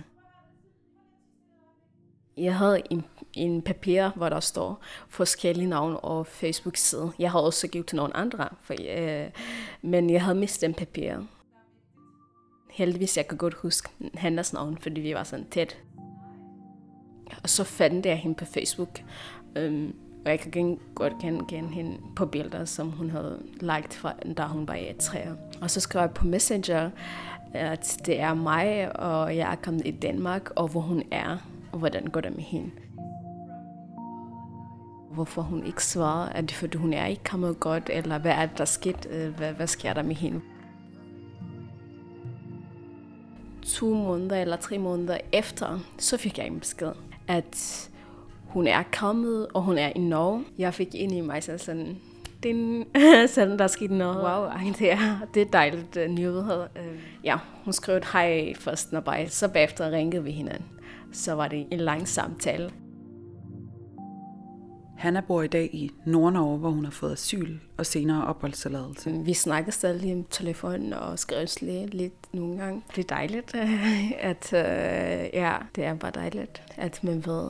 Jeg 2.38 2.56
havde 2.56 2.82
en, 2.90 3.06
en 3.34 3.62
papir, 3.62 4.10
hvor 4.16 4.30
der 4.30 4.40
står 4.40 4.84
forskellige 5.10 5.68
navne 5.68 6.00
og 6.00 6.28
Facebook-side. 6.28 7.12
Jeg 7.20 7.32
havde 7.32 7.46
også 7.46 7.68
givet 7.68 7.86
til 7.86 7.96
nogle 7.96 8.18
andre, 8.18 8.50
for, 8.62 8.74
øh, 8.90 9.30
men 9.82 10.10
jeg 10.10 10.24
havde 10.24 10.38
mistet 10.40 10.62
den 10.62 10.74
papir. 10.74 11.18
Heldigvis 12.72 13.18
jeg 13.18 13.28
kan 13.28 13.38
godt 13.38 13.54
huske 13.54 13.90
hans 14.14 14.54
navn, 14.54 14.78
fordi 14.78 15.02
vi 15.02 15.16
var 15.16 15.24
sådan 15.24 15.46
tæt. 15.52 15.78
Og 17.44 17.50
så 17.50 17.64
fandt 17.64 18.06
jeg 18.06 18.18
hende 18.18 18.36
på 18.36 18.46
Facebook. 18.46 19.02
Um, 19.60 19.96
og 20.26 20.32
jeg 20.32 20.40
kan 20.40 20.80
godt 20.96 21.14
genkende 21.22 21.70
hende 21.70 21.98
på 22.16 22.26
billeder, 22.26 22.66
som 22.66 22.90
hun 22.90 23.10
havde 23.10 23.44
lagt 23.60 23.94
fra, 23.94 24.14
da 24.38 24.44
hun 24.44 24.68
var 24.68 24.76
i 24.76 24.94
træer. 25.00 25.36
Og 25.62 25.72
så 25.72 25.80
skrev 25.80 26.02
jeg 26.02 26.12
på 26.12 26.26
Messenger, 26.26 26.90
at 27.54 28.02
det 28.06 28.20
er 28.20 28.34
mig, 28.34 29.00
og 29.00 29.38
jeg 29.38 29.52
er 29.52 29.56
kommet 29.56 29.88
i 29.88 29.92
Danmark, 29.92 30.50
og 30.56 30.68
hvor 30.68 30.82
hun 30.82 31.04
er, 31.12 31.38
og 31.72 31.80
hvordan 31.80 32.08
går 32.08 32.22
det 32.22 32.36
med 32.36 32.44
hende. 32.44 32.72
Hvorfor 35.12 35.42
hun 35.42 35.66
ikke 35.66 35.84
svarer, 35.84 36.30
er 36.30 36.42
det 36.42 36.52
fordi 36.52 36.78
hun 36.78 36.94
er 36.94 37.06
ikke 37.06 37.24
kommet 37.24 37.60
godt, 37.60 37.90
eller 37.94 38.18
hvad 38.18 38.32
er 38.32 38.46
det, 38.46 38.58
der 38.58 38.66
sket, 38.66 39.08
øh, 39.12 39.36
hvad, 39.36 39.54
hvad 39.54 39.68
sker 39.68 39.94
der 39.94 40.04
med 40.04 40.16
hende? 40.16 40.42
To 43.64 43.94
måneder 43.94 44.42
eller 44.42 44.58
tre 44.58 44.78
måneder 44.78 45.18
efter, 45.32 45.80
så 45.98 46.18
fik 46.18 46.38
jeg 46.38 46.48
en 46.48 46.60
besked, 46.60 46.92
at 47.28 47.90
hun 48.46 48.68
er 48.68 48.84
kommet, 48.94 49.48
og 49.54 49.62
hun 49.62 49.78
er 49.78 49.92
i 49.96 50.00
Norge. 50.00 50.44
Jeg 50.58 50.74
fik 50.74 50.96
ind 50.96 51.12
i 51.12 51.22
mig 51.22 51.44
sådan, 51.44 51.98
din, 52.44 52.86
sådan 53.36 53.60
der 53.60 53.68
skete 53.68 53.96
noget. 53.96 54.18
Wow, 54.18 54.46
ej, 54.58 54.74
det 54.80 54.92
er, 54.92 55.28
det 55.34 55.42
er 55.42 55.46
dejligt 55.46 55.98
uh, 55.98 56.04
nyhed. 56.04 56.50
Uh, 56.50 56.66
ja, 57.24 57.38
hun 57.64 57.74
skrev 57.74 57.98
et 57.98 58.06
hej 58.14 58.54
først, 58.56 58.92
når 58.92 59.00
bare, 59.00 59.30
så 59.30 59.48
bagefter 59.48 59.92
ringede 59.92 60.24
vi 60.24 60.32
hinanden. 60.32 60.66
Så 61.14 61.34
var 61.34 61.48
det 61.48 61.68
en 61.72 61.80
lang 61.80 62.08
samtale. 62.08 62.72
Hanna 65.02 65.22
bor 65.22 65.42
i 65.42 65.48
dag 65.48 65.70
i 65.74 65.92
Nordnorge, 66.06 66.58
hvor 66.58 66.70
hun 66.70 66.84
har 66.84 66.92
fået 66.92 67.12
asyl 67.12 67.58
og 67.78 67.86
senere 67.86 68.28
opholdstilladelse. 68.28 69.12
Vi 69.12 69.34
snakker 69.34 69.72
stadig 69.72 70.14
om 70.14 70.26
telefonen 70.30 70.94
og 70.94 71.20
skrives 71.20 71.62
lidt, 71.62 71.94
lidt 71.94 72.34
nogle 72.34 72.58
gange. 72.58 72.82
Det 72.96 73.04
er 73.04 73.16
dejligt, 73.16 73.56
at 74.32 74.54
øh, 74.54 75.30
ja, 75.34 75.58
det 75.76 75.84
er 75.84 75.94
bare 75.94 76.12
dejligt, 76.16 76.64
at 76.78 77.04
man 77.04 77.26
ved, 77.26 77.50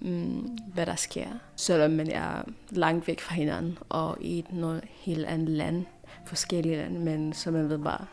mm, 0.00 0.58
hvad 0.74 0.86
der 0.86 0.94
sker. 0.94 1.26
Selvom 1.56 1.90
man 1.90 2.10
er 2.10 2.42
langt 2.70 3.08
væk 3.08 3.20
fra 3.20 3.34
hinanden 3.34 3.78
og 3.88 4.16
i 4.20 4.38
et 4.38 4.52
noget 4.52 4.84
helt 4.90 5.26
andet 5.26 5.48
land, 5.48 5.84
forskellige 6.26 6.76
lande, 6.76 7.00
men 7.00 7.32
så 7.32 7.50
man 7.50 7.68
ved 7.68 7.78
bare, 7.78 8.06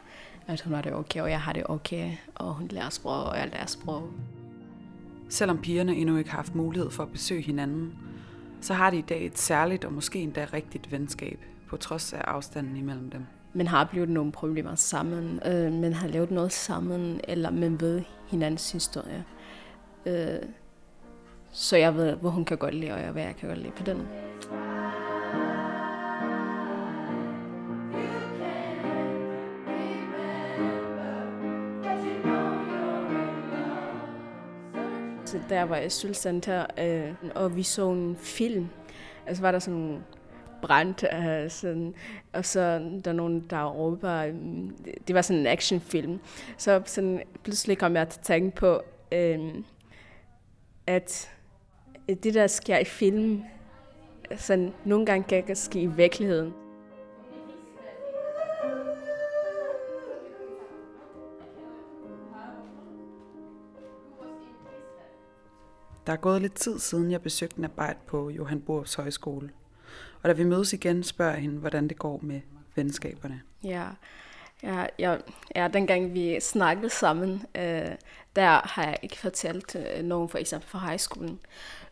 at 0.48 0.62
hun 0.62 0.74
har 0.74 0.82
det 0.82 0.94
okay, 0.94 1.22
og 1.22 1.30
jeg 1.30 1.42
har 1.42 1.54
det 1.54 1.64
okay, 1.66 2.12
og 2.36 2.54
hun 2.54 2.68
lærer 2.68 2.90
sprog, 2.90 3.24
og 3.24 3.38
jeg 3.38 3.50
lærer 3.52 3.66
sprog. 3.66 4.10
Selvom 5.30 5.58
pigerne 5.62 5.96
endnu 5.96 6.18
ikke 6.18 6.30
har 6.30 6.38
haft 6.38 6.56
mulighed 6.56 6.90
for 6.90 7.04
at 7.04 7.12
besøge 7.12 7.42
hinanden, 7.42 7.94
så 8.62 8.74
har 8.74 8.90
de 8.90 8.98
i 8.98 9.02
dag 9.02 9.26
et 9.26 9.38
særligt 9.38 9.86
og 9.86 9.94
måske 9.94 10.20
endda 10.20 10.48
rigtigt 10.54 10.92
venskab, 10.92 11.40
på 11.68 11.78
trods 11.78 12.14
af 12.14 12.22
afstanden 12.22 12.78
imellem 12.78 13.10
dem. 13.10 13.26
Man 13.54 13.68
har 13.68 13.86
blevet 13.86 14.10
nogle 14.10 14.32
problemer 14.32 14.76
sammen, 14.76 15.40
øh, 15.46 15.72
man 15.72 15.94
har 15.94 16.08
lavet 16.08 16.32
noget 16.32 16.54
sammen, 16.54 17.22
eller 17.28 17.52
man 17.52 17.82
ved 17.82 18.02
hinandens 18.28 18.72
historie. 18.72 19.24
Øh, 20.06 20.40
så 21.52 21.78
jeg 21.78 21.96
ved, 21.96 22.16
hvor 22.16 22.30
hun 22.30 22.46
kan 22.46 22.58
godt 22.58 22.74
lide, 22.74 22.92
og 22.92 23.12
hvad 23.12 23.24
jeg 23.24 23.36
kan 23.36 23.50
godt 23.50 23.60
lide 23.60 23.72
på 23.72 23.84
den. 23.84 24.08
Så 35.28 35.40
der 35.50 35.64
var 35.64 35.76
jeg 35.76 35.86
asylcenter, 35.86 36.66
øh, 36.80 37.14
og 37.36 37.56
vi 37.56 37.64
så 37.64 37.92
en 37.92 38.16
film. 38.20 38.68
Altså 39.26 39.42
var 39.42 39.52
der 39.52 39.60
sådan 39.60 40.04
brændt, 40.62 41.06
øh, 41.14 41.50
sådan, 41.50 41.94
og 42.34 42.46
så 42.46 42.60
der 43.06 43.12
er 43.12 43.16
nogen, 43.16 43.46
der 43.50 43.66
råber, 43.66 44.14
øh, 44.14 44.34
det 45.08 45.16
var 45.16 45.22
sådan 45.22 45.40
en 45.40 45.48
actionfilm. 45.48 46.20
Så 46.58 46.82
sådan, 46.86 47.22
pludselig 47.44 47.78
kom 47.78 47.96
jeg 47.96 48.10
til 48.10 48.20
at 48.20 48.26
tænke 48.26 48.56
på, 48.56 48.82
øh, 49.12 49.40
at 50.88 51.32
det, 52.08 52.34
der 52.34 52.48
sker 52.48 52.78
i 52.78 52.86
film, 52.86 53.44
sådan, 54.36 54.74
nogle 54.86 55.06
gange 55.06 55.42
kan 55.42 55.56
ske 55.56 55.82
i 55.82 55.86
virkeligheden. 55.86 56.54
Der 66.08 66.14
er 66.14 66.18
gået 66.18 66.42
lidt 66.42 66.54
tid 66.54 66.80
siden, 66.80 67.12
jeg 67.12 67.22
besøgte 67.22 67.62
Nabajt 67.62 67.98
på 67.98 68.30
Johan 68.30 68.62
Borups 68.62 68.94
Højskole. 68.94 69.50
Og 70.22 70.30
da 70.30 70.34
vi 70.34 70.44
mødes 70.44 70.74
igen, 70.74 71.04
spørger 71.04 71.32
jeg 71.32 71.42
hende, 71.42 71.60
hvordan 71.60 71.88
det 71.88 72.00
går 72.00 72.20
med 72.24 72.42
venskaberne. 72.76 73.42
Ja, 73.64 73.88
ja, 74.64 74.86
ja, 75.00 75.18
ja 75.56 75.68
dengang 75.74 76.14
vi 76.14 76.40
snakkede 76.40 76.90
sammen, 76.90 77.46
øh, 77.56 77.92
der 78.36 78.68
har 78.68 78.84
jeg 78.84 78.98
ikke 79.04 79.18
fortalt 79.18 79.76
øh, 79.76 80.04
nogen 80.04 80.30
for 80.30 80.38
eksempel 80.38 80.70
fra 80.70 80.80
højskolen. 80.80 81.40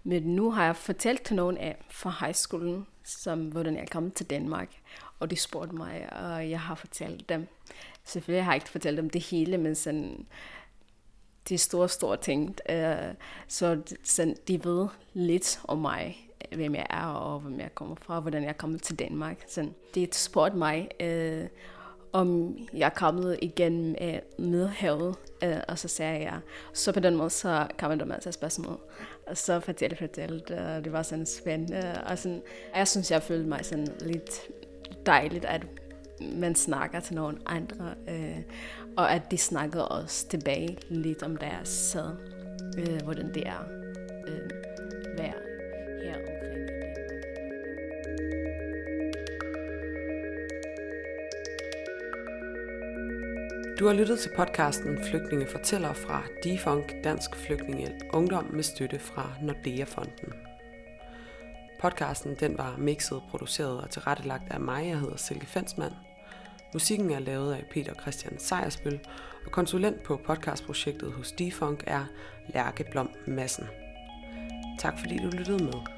Men 0.03 0.23
nu 0.23 0.51
har 0.51 0.65
jeg 0.65 0.75
fortalt 0.75 1.21
til 1.21 1.35
nogen 1.35 1.57
af 1.57 1.85
fra 1.89 2.09
højskolen, 2.09 2.87
som, 3.03 3.47
hvordan 3.47 3.75
jeg 3.75 3.89
kom 3.89 4.11
til 4.11 4.29
Danmark. 4.29 4.69
Og 5.19 5.31
de 5.31 5.35
spurgte 5.35 5.75
mig, 5.75 6.09
og 6.13 6.49
jeg 6.49 6.59
har 6.59 6.75
fortalt 6.75 7.29
dem. 7.29 7.47
Selvfølgelig 8.03 8.45
har 8.45 8.51
jeg 8.51 8.57
ikke 8.57 8.69
fortalt 8.69 8.97
dem 8.97 9.09
det 9.09 9.21
hele, 9.21 9.57
men 9.57 9.75
sådan, 9.75 10.25
de 11.49 11.57
store, 11.57 11.89
store 11.89 12.17
ting. 12.17 12.57
Øh, 12.69 13.13
så 13.47 13.81
de 14.47 14.63
ved 14.63 14.87
lidt 15.13 15.59
om 15.63 15.77
mig, 15.77 16.29
hvem 16.55 16.75
jeg 16.75 16.85
er, 16.89 17.05
og 17.05 17.39
hvem 17.39 17.59
jeg 17.59 17.75
kommer 17.75 17.95
fra, 18.01 18.19
hvordan 18.19 18.43
jeg 18.43 18.49
er 18.49 18.53
kommet 18.53 18.81
til 18.81 18.99
Danmark. 18.99 19.43
Så 19.47 19.69
de 19.95 20.07
spurgte 20.11 20.57
mig, 20.57 20.89
øh, 20.99 21.47
om 22.15 22.57
jeg 22.73 22.85
er 22.85 22.89
kommet 22.89 23.39
igennem 23.41 23.95
øh, 24.01 24.19
Middelhavet, 24.39 25.15
øh, 25.43 25.57
og 25.67 25.79
så 25.79 25.87
sagde 25.87 26.19
jeg, 26.19 26.39
så 26.73 26.91
på 26.91 26.99
den 26.99 27.15
måde, 27.15 27.29
så 27.29 27.67
kom 27.79 27.99
der 27.99 28.05
masser 28.05 28.29
af 28.29 28.33
spørgsmål. 28.33 28.79
Og 29.27 29.37
så 29.37 29.59
fortalte 29.59 29.97
jeg, 30.01 30.09
fortalte, 30.09 30.57
og 30.57 30.83
det 30.83 30.91
var 30.91 31.03
sådan 31.03 31.25
spændende. 31.25 32.01
Og 32.05 32.17
sådan, 32.17 32.41
jeg 32.75 32.87
synes, 32.87 33.11
jeg 33.11 33.23
følte 33.23 33.49
mig 33.49 33.65
sådan 33.65 33.87
lidt 34.01 34.41
dejligt, 35.05 35.45
at 35.45 35.67
man 36.21 36.55
snakker 36.55 36.99
til 36.99 37.15
nogen 37.15 37.41
andre, 37.45 37.93
øh, 38.09 38.37
og 38.97 39.11
at 39.11 39.31
de 39.31 39.37
snakkede 39.37 39.87
også 39.87 40.27
tilbage 40.27 40.77
lidt 40.89 41.23
om 41.23 41.37
deres 41.37 41.69
sad, 41.69 42.09
øh, 42.77 43.01
hvordan 43.03 43.33
det 43.33 43.47
er 43.47 43.59
øh, 44.27 44.49
vær 45.17 45.33
her 46.03 46.15
omkring. 46.17 46.69
Du 53.79 53.87
har 53.87 53.93
lyttet 53.93 54.19
til 54.19 54.31
podcasten 54.37 55.03
Flygtninge 55.09 55.47
fortæller 55.47 55.93
fra 55.93 56.23
Defunk 56.43 56.93
Dansk 57.03 57.35
Flygtningehjælp 57.35 58.03
Ungdom 58.13 58.45
med 58.53 58.63
støtte 58.63 58.99
fra 58.99 59.29
Nordea-fonden. 59.41 60.33
Podcasten 61.81 62.35
den 62.39 62.57
var 62.57 62.75
mixet, 62.77 63.21
produceret 63.29 63.81
og 63.81 63.89
tilrettelagt 63.89 64.51
af 64.51 64.59
mig, 64.59 64.87
jeg 64.87 64.99
hedder 64.99 65.17
Silke 65.17 65.45
Fensmann. 65.45 66.04
Musikken 66.75 67.11
er 67.11 67.19
lavet 67.19 67.53
af 67.53 67.65
Peter 67.71 67.93
Christian 68.01 68.39
Sejersbøl, 68.39 68.99
og 69.45 69.51
konsulent 69.51 70.03
på 70.03 70.21
podcastprojektet 70.25 71.11
hos 71.11 71.31
Defunk 71.31 71.83
er 71.87 72.05
Lærke 72.53 72.85
Blom 72.91 73.09
Madsen. 73.27 73.65
Tak 74.79 74.99
fordi 74.99 75.17
du 75.17 75.29
lyttede 75.37 75.63
med. 75.63 75.94